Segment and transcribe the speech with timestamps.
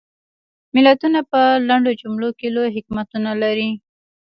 [0.73, 3.69] متلونه په لنډو جملو کې لوی حکمتونه لري